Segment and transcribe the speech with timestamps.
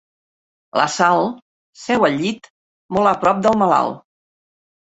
[0.79, 1.21] La Sal
[1.81, 2.51] seu al llit,
[2.97, 4.05] molt a prop del malalt.